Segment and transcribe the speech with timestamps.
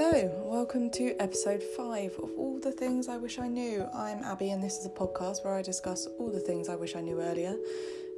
[0.00, 3.84] Hello, welcome to episode 5 of All the Things I Wish I Knew.
[3.92, 6.94] I'm Abi, and this is a podcast where I discuss all the things I wish
[6.94, 7.56] I knew earlier.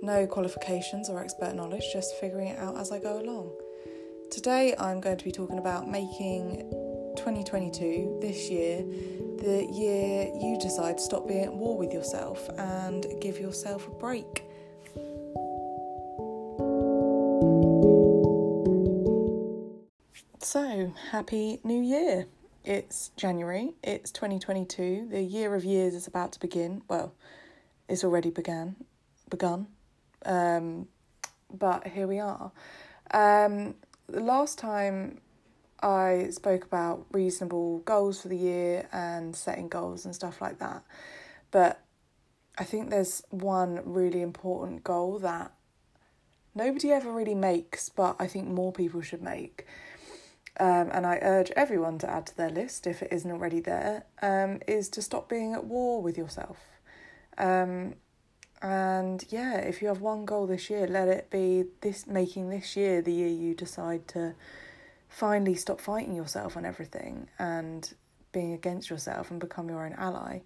[0.02, 3.52] No qualifications or expert knowledge, just figuring it out as I go along.
[4.30, 6.70] Today, I'm going to be talking about making
[7.16, 8.84] 2022, this year,
[9.38, 13.90] the year you decide to stop being at war with yourself and give yourself a
[13.92, 14.44] break.
[20.52, 22.26] So, happy new year!
[22.64, 26.82] It's January, it's 2022, the year of years is about to begin.
[26.88, 27.14] Well,
[27.88, 28.74] it's already began,
[29.30, 29.68] begun,
[30.26, 30.88] um,
[31.56, 32.50] but here we are.
[33.12, 33.76] Um,
[34.08, 35.20] the last time
[35.84, 40.82] I spoke about reasonable goals for the year and setting goals and stuff like that,
[41.52, 41.80] but
[42.58, 45.52] I think there's one really important goal that
[46.56, 49.64] nobody ever really makes, but I think more people should make
[50.58, 54.04] um, and I urge everyone to add to their list if it isn't already there,
[54.22, 56.58] um, is to stop being at war with yourself.
[57.38, 57.94] Um,
[58.62, 62.76] and yeah, if you have one goal this year, let it be this making this
[62.76, 64.34] year the year you decide to
[65.08, 67.94] finally stop fighting yourself on everything and
[68.32, 70.40] being against yourself and become your own ally.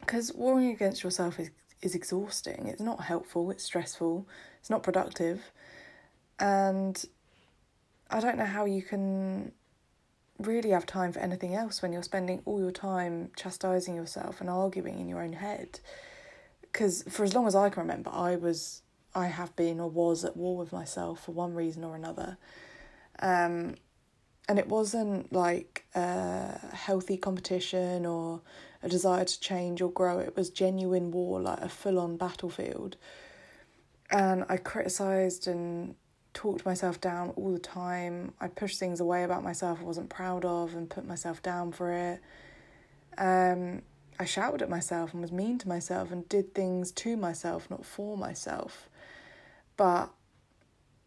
[0.00, 1.50] Because warring against yourself is
[1.80, 2.66] is exhausting.
[2.66, 3.50] It's not helpful.
[3.50, 4.26] It's stressful.
[4.60, 5.50] It's not productive,
[6.38, 7.04] and
[8.14, 9.50] I don't know how you can
[10.38, 14.48] really have time for anything else when you're spending all your time chastising yourself and
[14.48, 15.80] arguing in your own head.
[16.60, 18.82] Because for as long as I can remember, I was,
[19.16, 22.38] I have been or was at war with myself for one reason or another.
[23.18, 23.74] Um,
[24.48, 28.42] and it wasn't like a healthy competition or
[28.80, 30.20] a desire to change or grow.
[30.20, 32.96] It was genuine war, like a full on battlefield.
[34.08, 35.96] And I criticised and
[36.34, 38.34] talked myself down all the time.
[38.40, 41.92] I pushed things away about myself I wasn't proud of and put myself down for
[41.92, 42.20] it.
[43.16, 43.82] Um,
[44.18, 47.86] I shouted at myself and was mean to myself and did things to myself, not
[47.86, 48.88] for myself.
[49.76, 50.10] But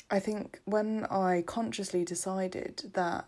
[0.10, 3.28] I think when I consciously decided that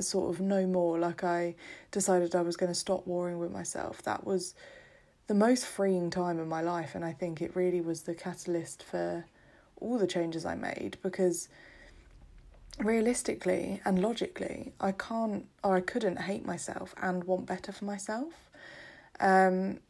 [0.00, 1.54] sort of no more, like I
[1.90, 4.54] decided I was going to stop warring with myself, that was
[5.26, 6.94] the most freeing time in my life.
[6.94, 9.26] And I think it really was the catalyst for
[9.80, 11.48] all the changes I made because
[12.78, 18.32] realistically and logically, I can't or I couldn't hate myself and want better for myself.
[19.20, 19.80] Um,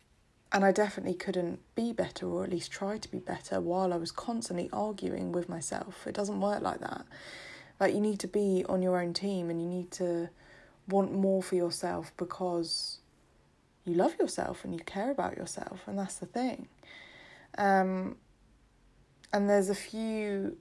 [0.50, 3.96] and I definitely couldn't be better or at least try to be better while I
[3.96, 6.06] was constantly arguing with myself.
[6.06, 7.04] It doesn't work like that.
[7.78, 10.30] Like, you need to be on your own team and you need to
[10.88, 12.98] want more for yourself because
[13.84, 16.68] you love yourself and you care about yourself, and that's the thing.
[17.56, 18.16] Um,
[19.32, 20.56] and there's a few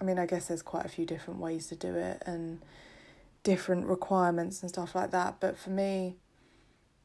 [0.00, 2.60] I mean, I guess there's quite a few different ways to do it and
[3.42, 5.40] different requirements and stuff like that.
[5.40, 6.16] But for me,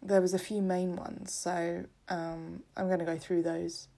[0.01, 3.89] there was a few main ones, so um, I'm going to go through those.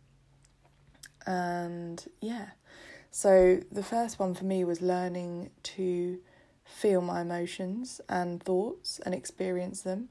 [1.27, 2.47] And yeah,
[3.11, 6.19] so the first one for me was learning to
[6.63, 10.09] feel my emotions and thoughts and experience them.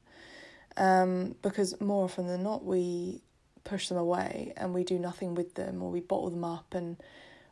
[0.77, 3.23] Um, because more often than not, we
[3.67, 6.97] push them away and we do nothing with them or we bottle them up and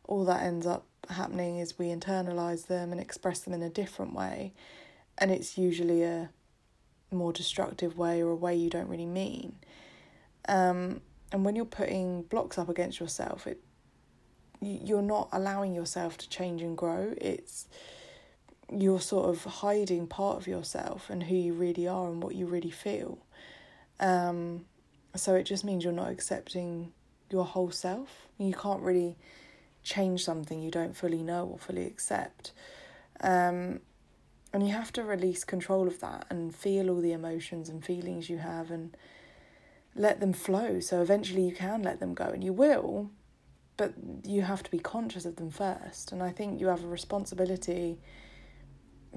[0.05, 4.13] all that ends up happening is we internalize them and express them in a different
[4.13, 4.53] way.
[5.17, 6.29] And it's usually a
[7.11, 9.55] more destructive way or a way you don't really mean.
[10.47, 13.61] Um, and when you're putting blocks up against yourself it
[14.61, 17.13] you're not allowing yourself to change and grow.
[17.17, 17.67] It's
[18.71, 22.47] you're sort of hiding part of yourself and who you really are and what you
[22.47, 23.19] really feel.
[23.99, 24.65] Um,
[25.15, 26.91] so it just means you're not accepting
[27.29, 28.27] your whole self.
[28.37, 29.17] You can't really
[29.83, 32.51] change something you don't fully know or fully accept.
[33.21, 33.79] Um,
[34.53, 38.29] and you have to release control of that and feel all the emotions and feelings
[38.29, 38.95] you have and
[39.95, 40.79] let them flow.
[40.79, 43.09] So eventually you can let them go and you will,
[43.77, 43.93] but
[44.23, 46.11] you have to be conscious of them first.
[46.11, 47.99] And I think you have a responsibility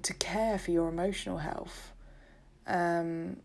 [0.02, 1.93] to care for your emotional health.
[2.67, 3.38] Um,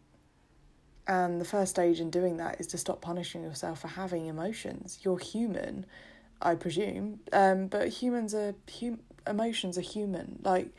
[1.07, 4.99] and the first stage in doing that is to stop punishing yourself for having emotions.
[5.01, 5.85] You're human,
[6.41, 10.39] I presume, um, but humans are hum- emotions are human.
[10.43, 10.69] Like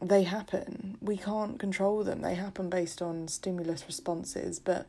[0.00, 0.98] they happen.
[1.00, 2.20] We can't control them.
[2.20, 4.86] They happen based on stimulus responses, but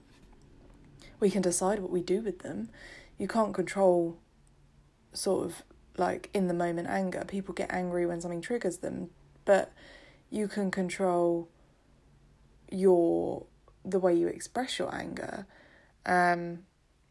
[1.19, 2.69] we can decide what we do with them.
[3.17, 4.17] You can't control
[5.13, 5.63] sort of
[5.97, 7.23] like in the moment anger.
[7.27, 9.09] People get angry when something triggers them,
[9.45, 9.71] but
[10.29, 11.49] you can control
[12.69, 13.45] your
[13.89, 15.45] the way you express your anger.
[16.05, 16.59] Um,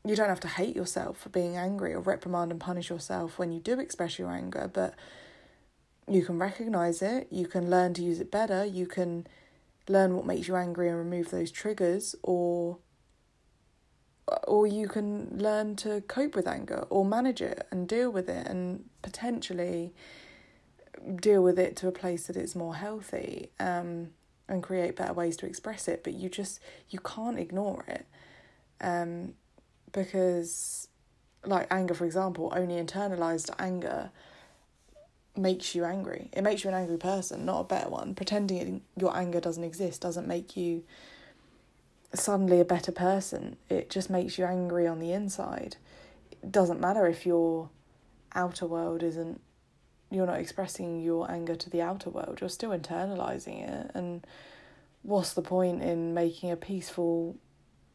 [0.04, 3.52] you don't have to hate yourself for being angry or reprimand and punish yourself when
[3.52, 4.94] you do express your anger, but
[6.08, 9.26] you can recognize it, you can learn to use it better, you can
[9.88, 12.78] learn what makes you angry and remove those triggers or
[14.48, 18.44] or you can learn to cope with anger or manage it and deal with it
[18.48, 19.94] and potentially
[21.20, 24.08] deal with it to a place that it's more healthy um,
[24.48, 26.60] and create better ways to express it but you just
[26.90, 28.06] you can't ignore it
[28.80, 29.34] um,
[29.92, 30.88] because
[31.44, 34.10] like anger for example only internalized anger
[35.36, 39.14] makes you angry it makes you an angry person not a better one pretending your
[39.16, 40.82] anger doesn't exist doesn't make you
[42.14, 43.56] suddenly a better person.
[43.68, 45.76] It just makes you angry on the inside.
[46.30, 47.70] It doesn't matter if your
[48.34, 49.40] outer world isn't
[50.10, 54.26] you're not expressing your anger to the outer world, you're still internalizing it and
[55.02, 57.36] what's the point in making a peaceful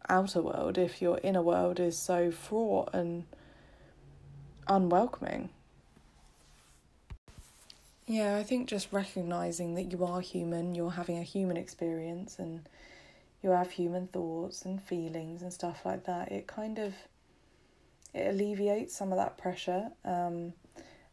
[0.09, 3.25] outer world if your inner world is so fraught and
[4.67, 5.49] unwelcoming?
[8.07, 12.67] Yeah, I think just recognizing that you are human, you're having a human experience and
[13.43, 16.93] you have human thoughts and feelings and stuff like that, it kind of
[18.13, 19.89] it alleviates some of that pressure.
[20.03, 20.53] Um,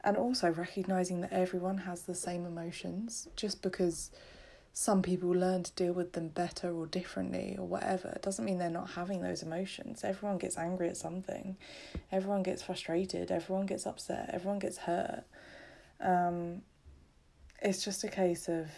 [0.08, 4.10] and also recognizing that everyone has the same emotions just because
[4.72, 8.56] some people learn to deal with them better or differently or whatever it doesn't mean
[8.56, 10.04] they're not having those emotions.
[10.04, 11.58] Everyone gets angry at something.
[12.10, 13.30] Everyone gets frustrated.
[13.30, 14.30] Everyone gets upset.
[14.32, 15.24] Everyone gets hurt.
[16.00, 16.62] Um,
[17.60, 18.70] it's just a case of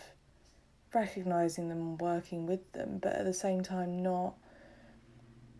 [0.93, 4.35] recognizing them and working with them, but at the same time, not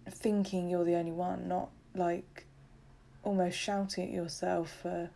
[0.09, 2.47] thinking you're the only one, not like
[3.23, 5.11] almost shouting at yourself for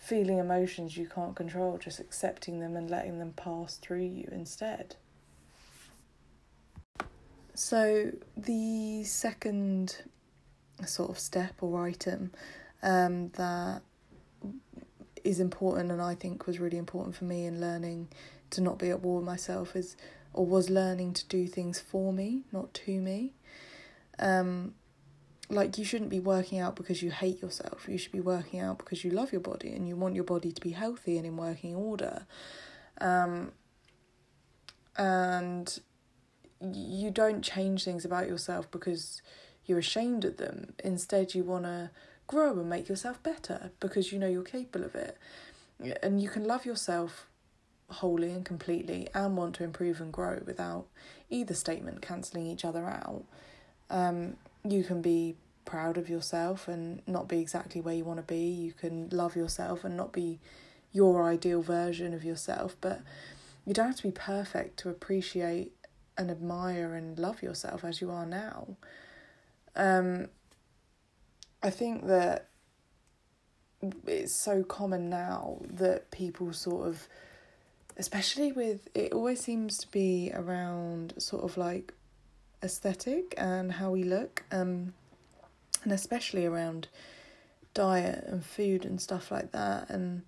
[0.00, 4.96] feeling emotions you can't control, just accepting them and letting them pass through you instead.
[7.54, 9.98] So, the second
[10.86, 12.32] sort of step or item
[12.82, 13.82] um, that
[15.22, 18.08] is important and I think was really important for me in learning
[18.50, 19.96] to not be at war with myself is
[20.32, 23.34] or was learning to do things for me, not to me.
[24.18, 24.74] Um,
[25.50, 27.86] like you shouldn't be working out because you hate yourself.
[27.88, 30.52] You should be working out because you love your body and you want your body
[30.52, 32.26] to be healthy and in working order.
[33.00, 33.52] Um,
[34.96, 35.78] and
[36.60, 39.22] you don't change things about yourself because
[39.66, 40.74] you're ashamed of them.
[40.84, 41.90] Instead, you want to
[42.26, 45.16] grow and make yourself better because you know you're capable of it.
[46.02, 47.26] And you can love yourself
[47.88, 50.86] wholly and completely and want to improve and grow without
[51.28, 53.24] either statement cancelling each other out.
[53.88, 58.24] Um, you can be proud of yourself and not be exactly where you want to
[58.24, 58.40] be.
[58.40, 60.40] You can love yourself and not be
[60.92, 63.00] your ideal version of yourself, but
[63.64, 65.72] you don't have to be perfect to appreciate
[66.18, 68.76] and admire and love yourself as you are now.
[69.76, 70.28] Um,
[71.62, 72.48] I think that
[74.06, 77.08] it's so common now that people sort of
[77.96, 81.92] especially with it always seems to be around sort of like
[82.62, 84.92] aesthetic and how we look um
[85.82, 86.88] and especially around
[87.72, 90.22] diet and food and stuff like that and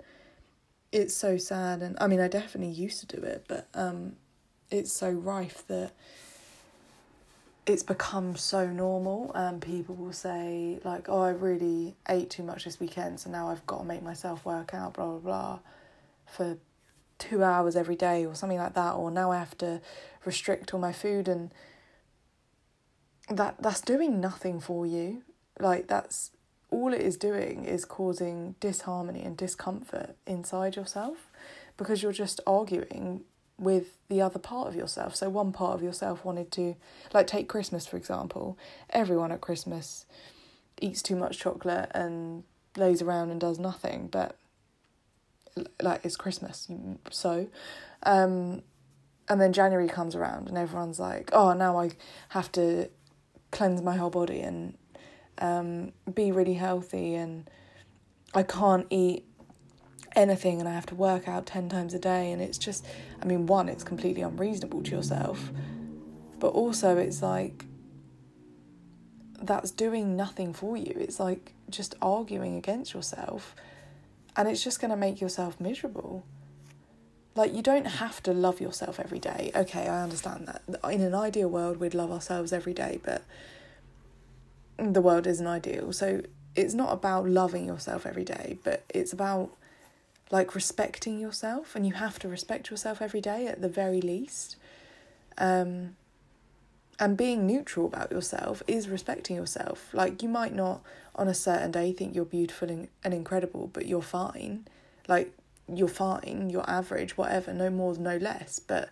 [0.90, 4.16] it's so sad and I mean I definitely used to do it but um
[4.70, 5.92] it's so rife that
[7.66, 12.64] it's become so normal and people will say like oh I really ate too much
[12.64, 15.58] this weekend so now I've got to make myself work out blah blah blah
[16.26, 16.56] for
[17.22, 19.80] two hours every day or something like that, or now I have to
[20.24, 21.52] restrict all my food and
[23.28, 25.22] that that's doing nothing for you.
[25.58, 26.30] Like that's
[26.70, 31.30] all it is doing is causing disharmony and discomfort inside yourself
[31.76, 33.22] because you're just arguing
[33.58, 35.14] with the other part of yourself.
[35.14, 36.74] So one part of yourself wanted to
[37.12, 38.58] like take Christmas for example.
[38.90, 40.06] Everyone at Christmas
[40.80, 42.44] eats too much chocolate and
[42.76, 44.36] lays around and does nothing, but
[45.82, 46.68] like it's Christmas,
[47.10, 47.46] so,
[48.04, 48.62] um,
[49.28, 51.90] and then January comes around and everyone's like, oh, now I
[52.30, 52.88] have to
[53.52, 54.76] cleanse my whole body and
[55.38, 57.48] um, be really healthy and
[58.34, 59.24] I can't eat
[60.16, 62.84] anything and I have to work out 10 times a day and it's just
[63.22, 65.50] I mean one it's completely unreasonable to yourself
[66.38, 67.64] but also it's like
[69.40, 73.54] that's doing nothing for you it's like just arguing against yourself
[74.36, 76.24] and it's just going to make yourself miserable.
[77.34, 79.50] Like, you don't have to love yourself every day.
[79.54, 80.92] Okay, I understand that.
[80.92, 83.22] In an ideal world, we'd love ourselves every day, but
[84.76, 85.92] the world isn't ideal.
[85.92, 86.22] So,
[86.54, 89.50] it's not about loving yourself every day, but it's about
[90.30, 94.56] like respecting yourself, and you have to respect yourself every day at the very least.
[95.38, 95.96] Um,
[96.98, 99.92] and being neutral about yourself is respecting yourself.
[99.92, 100.82] Like, you might not
[101.14, 104.66] on a certain day think you're beautiful and, and incredible, but you're fine.
[105.08, 105.32] Like,
[105.72, 108.58] you're fine, you're average, whatever, no more, no less.
[108.58, 108.90] But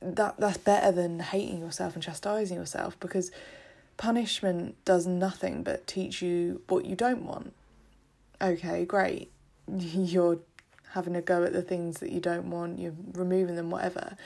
[0.00, 3.30] that that's better than hating yourself and chastising yourself because
[3.96, 7.52] punishment does nothing but teach you what you don't want.
[8.40, 9.30] Okay, great.
[9.68, 10.38] You're
[10.92, 14.16] having a go at the things that you don't want, you're removing them, whatever.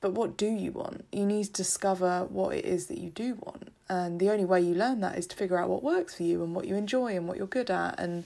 [0.00, 1.06] But what do you want?
[1.10, 3.72] You need to discover what it is that you do want.
[3.88, 6.42] And the only way you learn that is to figure out what works for you
[6.42, 8.24] and what you enjoy and what you're good at and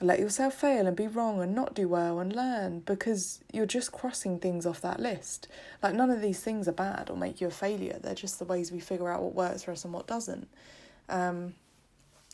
[0.00, 3.90] let yourself fail and be wrong and not do well and learn because you're just
[3.90, 5.48] crossing things off that list.
[5.82, 7.98] Like, none of these things are bad or make you a failure.
[8.00, 10.48] They're just the ways we figure out what works for us and what doesn't.
[11.08, 11.54] Um,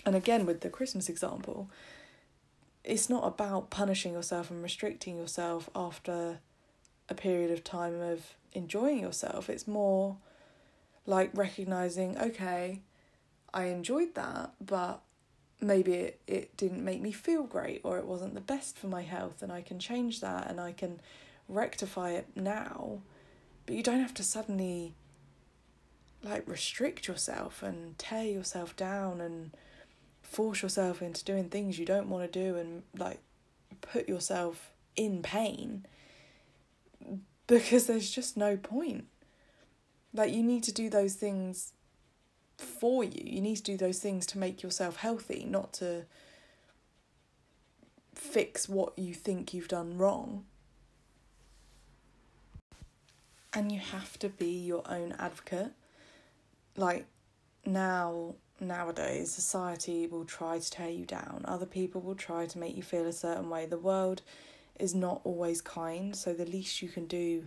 [0.05, 1.71] and again, with the Christmas example,
[2.83, 6.41] it's not about punishing yourself and restricting yourself after
[7.09, 9.49] a period of time of enjoying yourself.
[9.49, 10.19] It's more
[11.07, 12.83] like recognizing, okay,
[13.55, 15.01] I enjoyed that, but
[15.67, 19.03] maybe it, it didn't make me feel great or it wasn't the best for my
[19.03, 21.01] health and I can change that and I can
[21.49, 23.01] rectify it now.
[23.67, 24.95] But you don't have to suddenly
[26.23, 29.51] like restrict yourself and tear yourself down and
[30.23, 33.21] force yourself into doing things you don't want to do and like
[33.81, 35.87] put yourself in pain
[37.47, 39.07] because there's just no point.
[40.13, 41.73] Like you need to do those things
[42.57, 43.23] for you.
[43.25, 46.05] You need to do those things to make yourself healthy, not to
[48.15, 50.45] fix what you think you've done wrong.
[53.53, 55.73] And you have to be your own advocate.
[56.77, 57.07] Like
[57.65, 61.45] now nowadays society will try to tear you down.
[61.45, 63.67] Other people will try to make you feel a certain way.
[63.67, 64.23] The world
[64.79, 67.45] is not always kind, so the least you can do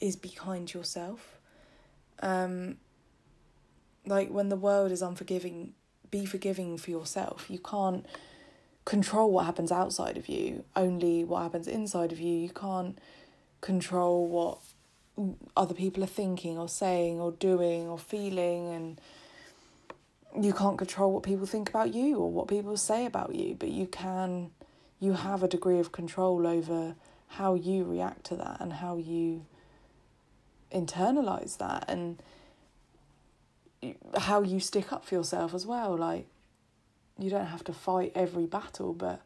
[0.00, 1.38] is be kind to yourself.
[2.20, 2.76] Um,
[4.06, 5.74] like when the world is unforgiving,
[6.10, 7.46] be forgiving for yourself.
[7.48, 8.06] You can't
[8.84, 12.34] control what happens outside of you, only what happens inside of you.
[12.34, 12.98] You can't
[13.60, 14.58] control what
[15.56, 19.00] other people are thinking or saying or doing or feeling and
[20.40, 23.68] you can't control what people think about you or what people say about you, but
[23.68, 24.50] you can
[24.98, 26.94] you have a degree of control over
[27.26, 29.44] how you react to that and how you
[30.72, 32.22] internalize that and
[34.18, 36.26] how you stick up for yourself as well like
[37.18, 39.20] you don't have to fight every battle but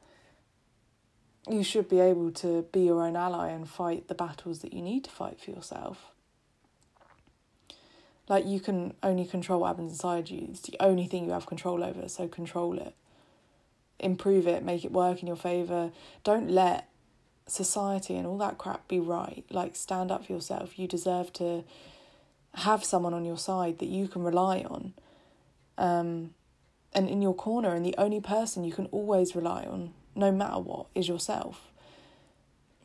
[1.49, 4.83] you should be able to be your own ally and fight the battles that you
[4.83, 6.07] need to fight for yourself
[8.29, 11.47] like you can only control what happens inside you it's the only thing you have
[11.47, 12.95] control over so control it
[13.99, 15.91] improve it, make it work in your favour.
[16.25, 16.89] Don't let
[17.47, 19.45] society and all that crap be right.
[19.51, 20.79] Like, stand up for yourself.
[20.79, 21.65] You deserve to
[22.57, 24.95] have someone on your side that you can rely on
[25.79, 26.31] um,
[26.93, 27.75] and in your corner.
[27.75, 31.73] And the only person you can always rely on, no matter what, is yourself.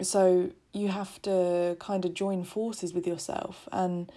[0.01, 4.11] So, you have to kind of join forces with yourself and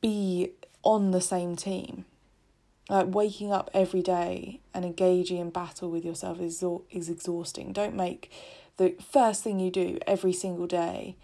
[0.00, 0.50] be
[0.82, 2.04] on the same team
[2.90, 7.72] like waking up every day and engaging in battle with yourself is is exhausting.
[7.72, 8.30] Don't make
[8.76, 11.16] the first thing you do every single day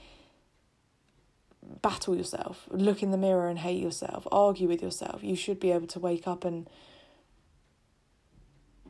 [1.82, 5.22] battle yourself, look in the mirror and hate yourself, argue with yourself.
[5.22, 6.68] You should be able to wake up and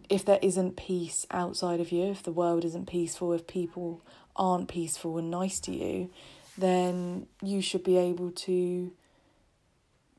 [0.08, 4.02] if there isn't peace outside of you, if the world isn't peaceful, if people
[4.36, 6.10] aren't peaceful and nice to you,
[6.56, 8.92] then you should be able to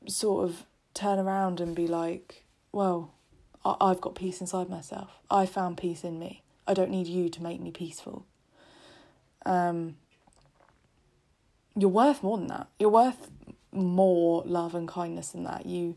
[0.06, 3.12] sort of turn around and be like, well,
[3.64, 5.10] I've got peace inside myself.
[5.30, 6.42] I found peace in me.
[6.66, 8.26] I don't need you to make me peaceful.
[9.46, 9.96] Um,
[11.80, 12.68] you're worth more than that.
[12.78, 13.30] You're worth
[13.72, 15.66] more love and kindness than that.
[15.66, 15.96] You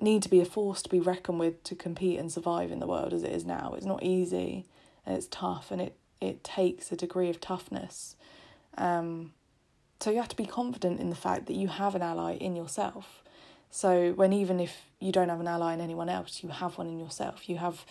[0.00, 2.86] need to be a force to be reckoned with to compete and survive in the
[2.86, 3.74] world as it is now.
[3.76, 4.66] It's not easy
[5.04, 8.16] and it's tough and it, it takes a degree of toughness.
[8.76, 9.32] Um,
[10.00, 12.54] so you have to be confident in the fact that you have an ally in
[12.54, 13.22] yourself.
[13.70, 16.86] So when even if you don't have an ally in anyone else, you have one
[16.86, 17.48] in yourself.
[17.48, 17.84] You have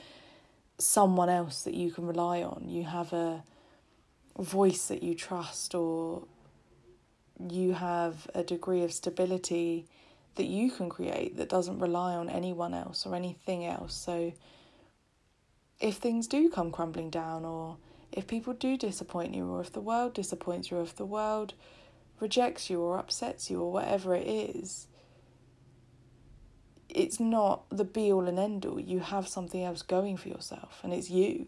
[0.80, 2.66] someone else that you can rely on.
[2.68, 3.44] You have a
[4.40, 6.24] voice that you trust or
[7.40, 9.88] you have a degree of stability
[10.36, 13.94] that you can create that doesn't rely on anyone else or anything else.
[13.94, 14.34] So
[15.80, 17.78] if things do come crumbling down or
[18.12, 21.54] if people do disappoint you or if the world disappoints you or if the world
[22.20, 24.88] rejects you or upsets you or whatever it is,
[26.90, 28.80] it's not the be all and end all.
[28.80, 31.48] You have something else going for yourself, and it's you.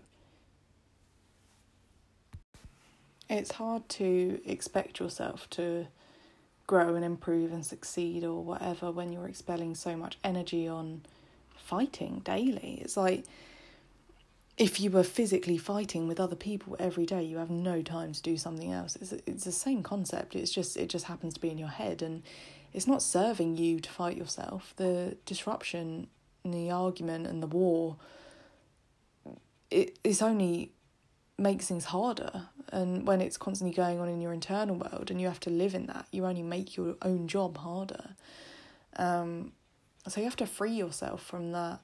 [3.30, 5.88] It's hard to expect yourself to
[6.66, 11.02] grow and improve and succeed or whatever when you're expelling so much energy on
[11.56, 12.80] fighting daily.
[12.82, 13.26] It's like
[14.60, 18.22] if you were physically fighting with other people every day, you have no time to
[18.22, 18.98] do something else.
[18.98, 20.36] It's it's the same concept.
[20.36, 22.24] It's just it just happens to be in your head, and
[22.74, 24.74] it's not serving you to fight yourself.
[24.76, 26.08] The disruption,
[26.44, 27.96] and the argument, and the war.
[29.72, 30.72] It it's only
[31.38, 35.28] makes things harder, and when it's constantly going on in your internal world, and you
[35.28, 38.16] have to live in that, you only make your own job harder.
[38.96, 39.54] Um,
[40.08, 41.80] so you have to free yourself from that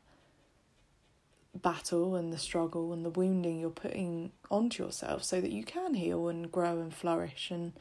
[1.61, 5.93] battle and the struggle and the wounding you're putting onto yourself so that you can
[5.93, 7.73] heal and grow and flourish and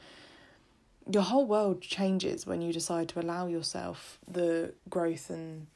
[1.11, 5.67] your whole world changes when you decide to allow yourself the growth and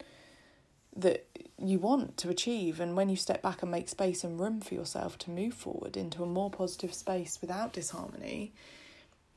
[0.96, 1.25] that
[1.58, 4.74] you want to achieve and when you step back and make space and room for
[4.74, 8.51] yourself to move forward into a more positive space without disharmony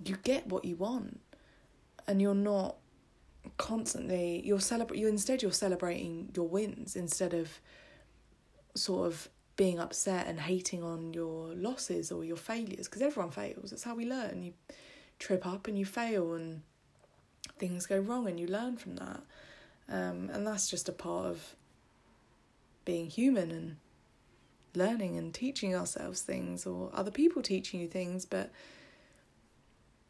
[0.05, 1.21] you get what you want
[2.07, 2.77] and you're not
[3.59, 7.61] constantly you're celebra- you instead you're celebrating your wins instead of
[8.75, 13.71] sort of being upset and hating on your losses or your failures because everyone fails.
[13.71, 14.43] That's how we learn.
[14.43, 14.55] You
[15.19, 16.63] trip up and you fail and
[17.59, 19.21] things go wrong and you learn from that.
[19.89, 21.57] Um, and that's just a part of
[22.85, 23.77] being human and
[24.75, 28.51] learning and teaching ourselves things or other people teaching you things, but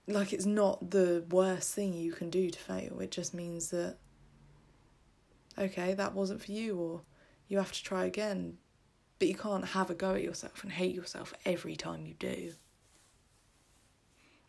[0.07, 3.01] like it's not the worst thing you can do to fail.
[3.01, 3.97] It just means that
[5.59, 7.03] okay, that wasn't for you or
[7.49, 8.59] you have to try again.
[9.19, 12.53] But you can't have a go at yourself and hate yourself every time you do.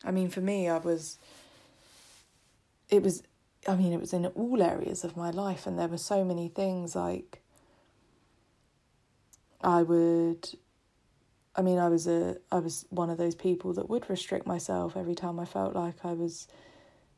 [0.03, 1.19] I mean, for me, I was.
[2.89, 3.23] It was.
[3.67, 6.47] I mean, it was in all areas of my life, and there were so many
[6.47, 7.41] things like.
[9.61, 10.49] I would.
[11.55, 12.37] I mean, I was a.
[12.51, 16.03] I was one of those people that would restrict myself every time I felt like
[16.03, 16.47] I was,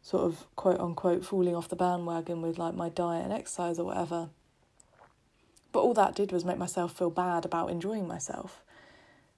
[0.05, 3.85] sort of quote unquote falling off the bandwagon with like my diet and exercise or
[3.85, 4.29] whatever.
[5.71, 8.61] But all that did was make myself feel bad about enjoying myself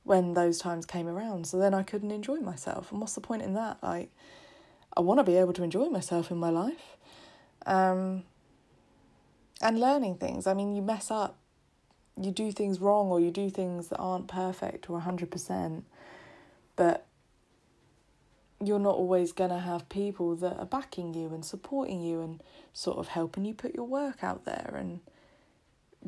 [0.04, 1.48] when those times came around.
[1.48, 2.92] So then I couldn't enjoy myself.
[2.92, 3.78] And what's the point in that?
[3.82, 4.12] Like,
[4.96, 6.97] I want to be able to enjoy myself in my life.
[7.68, 8.24] Um,
[9.62, 10.48] and learning things.
[10.48, 11.38] I mean, you mess up,
[12.20, 15.84] you do things wrong, or you do things that aren't perfect or 100%.
[16.76, 17.08] But
[18.64, 22.42] you're not always going to have people that are backing you and supporting you and
[22.74, 25.00] sort of helping you put your work out there and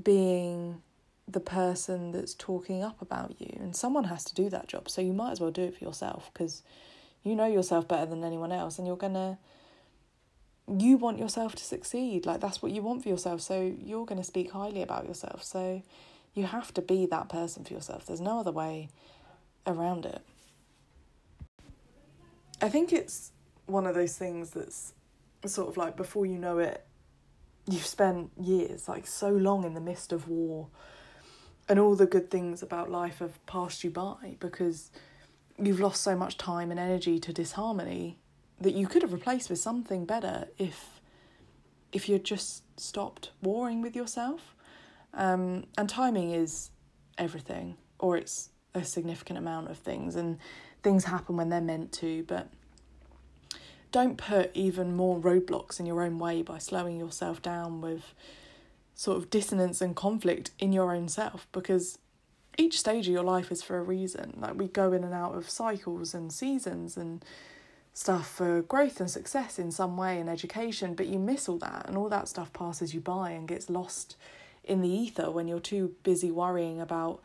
[0.02, 0.82] being
[1.28, 5.00] the person that's talking up about you and someone has to do that job so
[5.00, 6.64] you might as well do it for yourself because
[7.24, 9.38] you know yourself better than anyone else and you're going to
[10.78, 14.20] you want yourself to succeed like that's what you want for yourself so you're going
[14.20, 15.82] to speak highly about yourself so
[16.34, 18.90] you have to be that person for yourself there's no other way
[19.70, 20.22] around it.
[22.62, 23.32] I think it's
[23.66, 24.94] one of those things that's
[25.46, 26.86] sort of like before you know it
[27.70, 30.68] you've spent years, like so long in the midst of war,
[31.68, 34.92] and all the good things about life have passed you by because
[35.58, 38.18] you've lost so much time and energy to disharmony
[38.62, 41.02] that you could have replaced with something better if
[41.92, 44.56] if you'd just stopped warring with yourself.
[45.14, 46.70] Um, and timing is
[47.18, 50.38] everything, or it's a significant amount of things, and
[50.84, 52.50] things happen when they're meant to, but
[53.92, 58.14] don't put even more roadblocks in your own way by slowing yourself down with
[58.94, 61.98] sort of dissonance and conflict in your own self because
[62.58, 64.34] each stage of your life is for a reason.
[64.38, 67.24] Like we go in and out of cycles and seasons and
[67.94, 71.86] stuff for growth and success in some way in education, but you miss all that
[71.88, 74.16] and all that stuff passes you by and gets lost
[74.64, 77.22] in the ether when you're too busy worrying about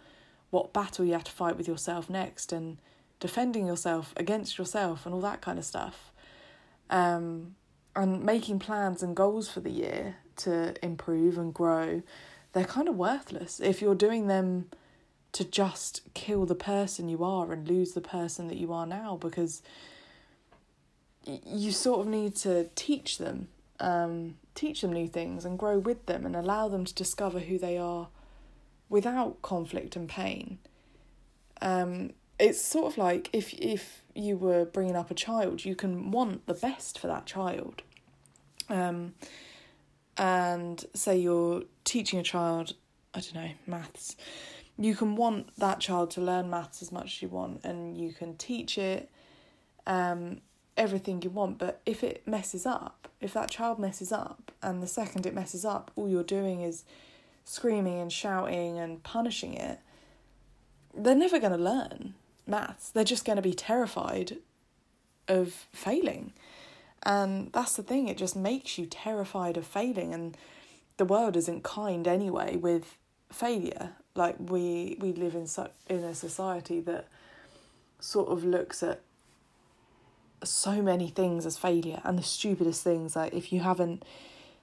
[0.50, 2.78] what battle you have to fight with yourself next and
[3.20, 6.12] defending yourself against yourself and all that kind of stuff.
[6.90, 7.54] Um,
[7.96, 12.02] and making plans and goals for the year to improve and grow,
[12.52, 13.60] they're kind of worthless.
[13.60, 14.68] If you're doing them
[15.32, 19.16] to just kill the person you are and lose the person that you are now
[19.16, 19.62] because
[21.26, 23.48] you sort of need to teach them
[23.80, 27.58] um, teach them new things and grow with them and allow them to discover who
[27.58, 28.08] they are
[28.88, 30.58] without conflict and pain
[31.60, 36.10] um, it's sort of like if if you were bringing up a child, you can
[36.10, 37.82] want the best for that child.
[38.68, 39.14] Um,
[40.16, 42.74] and say you're teaching a child,
[43.12, 44.16] I don't know, maths,
[44.78, 48.12] you can want that child to learn maths as much as you want, and you
[48.12, 49.10] can teach it
[49.86, 50.40] um,
[50.76, 51.58] everything you want.
[51.58, 55.64] But if it messes up, if that child messes up, and the second it messes
[55.64, 56.84] up, all you're doing is
[57.44, 59.78] screaming and shouting and punishing it,
[60.96, 62.14] they're never going to learn
[62.46, 62.90] maths.
[62.90, 64.38] They're just going to be terrified
[65.28, 66.32] of failing.
[67.02, 70.14] And that's the thing, it just makes you terrified of failing.
[70.14, 70.36] And
[70.96, 72.96] the world isn't kind anyway with
[73.30, 73.92] failure.
[74.14, 77.08] Like we we live in such in a society that
[77.98, 79.00] sort of looks at
[80.42, 83.16] so many things as failure and the stupidest things.
[83.16, 84.04] Like if you haven't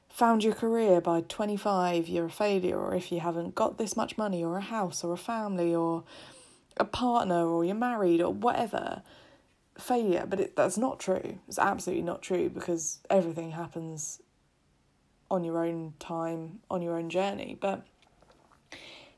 [0.10, 2.78] found your career by 25 you're a failure.
[2.78, 6.04] Or if you haven't got this much money or a house or a family or
[6.78, 9.02] a partner or you're married or whatever
[9.78, 10.26] failure.
[10.28, 11.40] But it, that's not true.
[11.48, 14.22] It's absolutely not true because everything happens
[15.30, 17.58] on your own time on your own journey.
[17.60, 17.86] But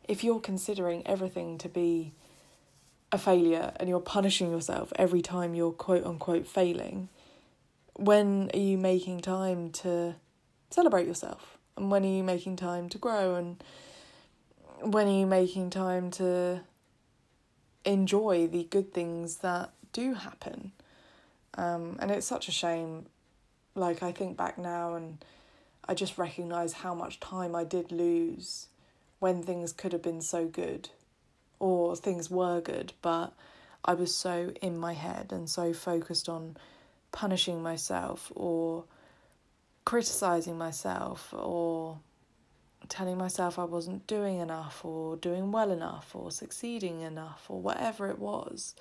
[0.07, 2.13] if you're considering everything to be
[3.13, 7.07] a failure and you're punishing yourself every time you're quote unquote failing
[7.95, 10.15] when are you making time to
[10.69, 11.57] celebrate yourself?
[11.77, 13.35] And when are you making time to grow?
[13.35, 13.63] And
[14.81, 16.61] when are you making time to
[17.85, 20.71] enjoy the good things that do happen?
[21.55, 23.05] Um, and it's such a shame.
[23.75, 25.23] Like, I think back now and
[25.87, 28.67] I just recognise how much time I did lose
[29.19, 30.89] when things could have been so good
[31.63, 33.31] or things were good, but
[33.85, 36.57] I was so in my head and so focused on
[37.13, 38.83] punishing myself or
[39.85, 41.99] criticizing myself or
[42.89, 48.09] telling myself I wasn't doing enough or doing well enough or succeeding enough or whatever
[48.09, 48.75] it was.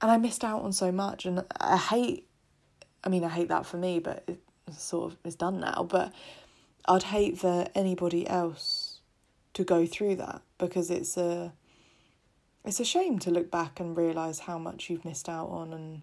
[0.00, 1.26] And I missed out on so much.
[1.26, 2.28] And I hate,
[3.02, 4.38] I mean, I hate that for me, but it
[4.70, 5.84] sort of is done now.
[5.90, 6.12] But
[6.86, 9.00] I'd hate for anybody else
[9.54, 11.52] to go through that because it's a,
[12.64, 16.02] it's a shame to look back and realize how much you've missed out on and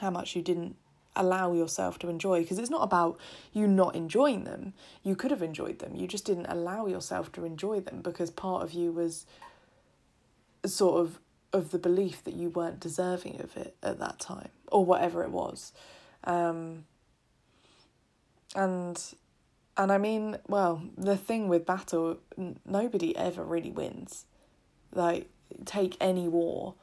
[0.00, 0.76] how much you didn't
[1.16, 3.18] allow yourself to enjoy because it's not about
[3.52, 4.72] you not enjoying them.
[5.02, 5.94] You could have enjoyed them.
[5.94, 9.26] You just didn't allow yourself to enjoy them because part of you was
[10.64, 11.18] sort of
[11.52, 15.30] of the belief that you weren't deserving of it at that time or whatever it
[15.30, 15.72] was.
[16.24, 16.84] Um,
[18.56, 19.00] and
[19.76, 24.24] and I mean, well, the thing with battle, n- nobody ever really wins.
[24.94, 25.28] Like
[25.64, 26.74] take any war.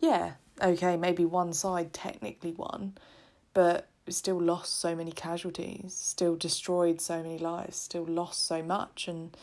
[0.00, 2.98] Yeah, okay, maybe one side technically won,
[3.54, 9.06] but still lost so many casualties, still destroyed so many lives, still lost so much.
[9.06, 9.36] And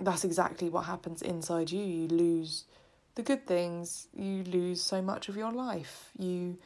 [0.00, 1.82] that's exactly what happens inside you.
[1.84, 2.64] You lose
[3.14, 6.10] the good things, you lose so much of your life.
[6.18, 6.58] You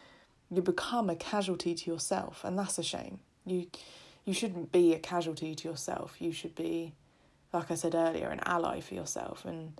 [0.51, 3.21] you become a casualty to yourself, and that's a shame.
[3.45, 3.67] You
[4.25, 6.17] you shouldn't be a casualty to yourself.
[6.21, 6.95] You should be,
[7.53, 9.79] like I said earlier, an ally for yourself and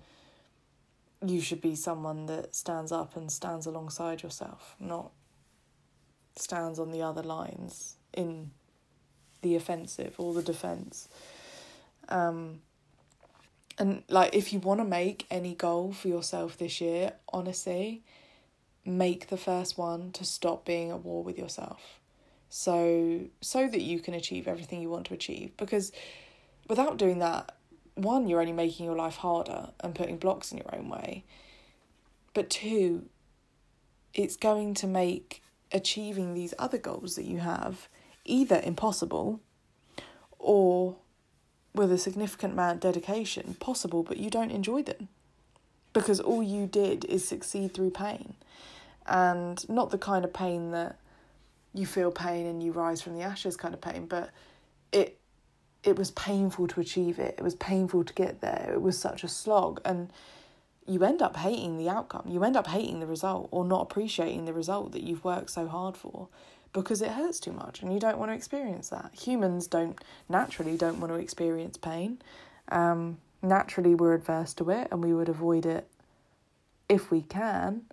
[1.25, 5.11] you should be someone that stands up and stands alongside yourself, not
[6.35, 8.51] stands on the other lines in
[9.41, 11.09] the offensive or the defense.
[12.07, 12.61] Um,
[13.77, 18.03] and like, if you want to make any goal for yourself this year, honestly,
[18.85, 21.99] make the first one to stop being at war with yourself.
[22.49, 25.55] So, so that you can achieve everything you want to achieve.
[25.55, 25.91] Because
[26.67, 27.55] without doing that,
[28.01, 31.23] one, you're only making your life harder and putting blocks in your own way.
[32.33, 33.05] But two,
[34.13, 37.87] it's going to make achieving these other goals that you have
[38.25, 39.39] either impossible
[40.37, 40.95] or
[41.73, 45.07] with a significant amount of dedication possible, but you don't enjoy them
[45.93, 48.35] because all you did is succeed through pain
[49.05, 50.99] and not the kind of pain that
[51.73, 54.29] you feel pain and you rise from the ashes kind of pain, but
[54.91, 55.18] it
[55.83, 57.35] it was painful to achieve it.
[57.37, 58.71] It was painful to get there.
[58.73, 60.11] It was such a slog and
[60.85, 62.25] you end up hating the outcome.
[62.27, 65.67] You end up hating the result or not appreciating the result that you've worked so
[65.67, 66.27] hard for
[66.73, 69.11] because it hurts too much and you don't want to experience that.
[69.13, 72.21] Humans don't naturally don't want to experience pain.
[72.69, 75.87] Um, naturally, we're adverse to it and we would avoid it
[76.89, 77.83] if we can.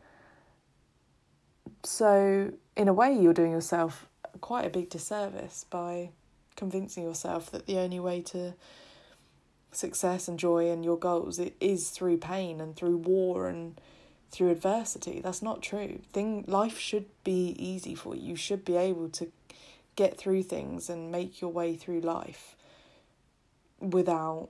[1.85, 4.09] So, in a way, you're doing yourself
[4.41, 6.11] quite a big disservice by
[6.57, 8.55] convincing yourself that the only way to
[9.73, 13.81] success and joy and your goals it is through pain and through war and
[14.31, 15.21] through adversity.
[15.21, 16.01] That's not true.
[16.13, 18.31] Thing life should be easy for you.
[18.31, 19.31] You should be able to
[19.95, 22.57] get through things and make your way through life
[23.81, 24.49] without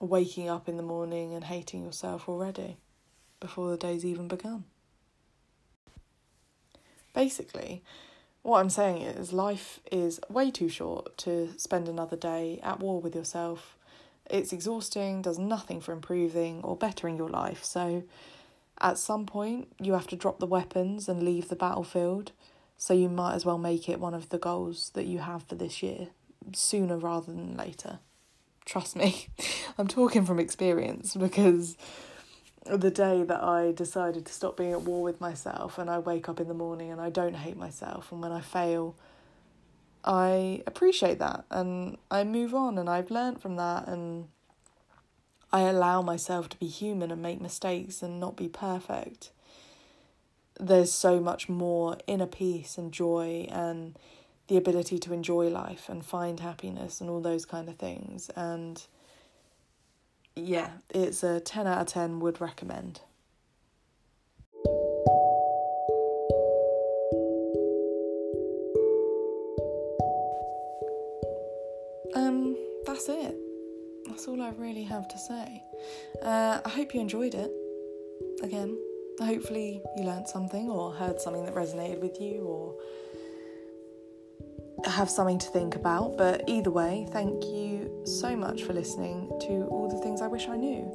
[0.00, 2.76] waking up in the morning and hating yourself already
[3.40, 4.64] before the day's even begun.
[7.14, 7.82] Basically
[8.46, 13.00] what I'm saying is, life is way too short to spend another day at war
[13.00, 13.76] with yourself.
[14.30, 17.64] It's exhausting, does nothing for improving or bettering your life.
[17.64, 18.04] So,
[18.80, 22.30] at some point, you have to drop the weapons and leave the battlefield.
[22.78, 25.56] So, you might as well make it one of the goals that you have for
[25.56, 26.08] this year
[26.52, 27.98] sooner rather than later.
[28.64, 29.26] Trust me,
[29.78, 31.76] I'm talking from experience because
[32.68, 36.28] the day that I decided to stop being at war with myself and I wake
[36.28, 38.96] up in the morning and I don't hate myself and when I fail
[40.04, 44.28] I appreciate that and I move on and I've learned from that and
[45.52, 49.30] I allow myself to be human and make mistakes and not be perfect.
[50.60, 53.98] There's so much more inner peace and joy and
[54.48, 58.30] the ability to enjoy life and find happiness and all those kind of things.
[58.36, 58.82] And
[60.36, 63.00] yeah, it's a 10 out of 10 would recommend.
[72.14, 73.34] Um, that's it.
[74.06, 75.62] That's all I really have to say.
[76.22, 77.50] Uh, I hope you enjoyed it.
[78.42, 78.78] Again,
[79.20, 82.76] hopefully you learned something or heard something that resonated with you or
[84.84, 86.16] have something to think about.
[86.16, 90.48] But either way, thank you so much for listening to all the things I wish
[90.48, 90.90] I knew.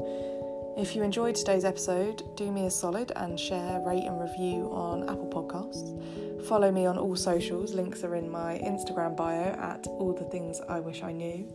[0.78, 5.04] If you enjoyed today's episode, do me a solid and share, rate, and review on
[5.10, 6.48] Apple Podcasts.
[6.48, 10.60] Follow me on all socials, links are in my Instagram bio at all the things
[10.68, 11.54] I wish I knew.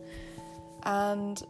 [0.83, 1.43] And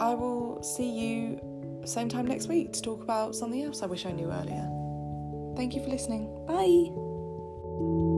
[0.00, 1.40] I will see you
[1.84, 4.68] same time next week to talk about something else I wish I knew earlier.
[5.56, 6.26] Thank you for listening.
[6.46, 8.10] Bye.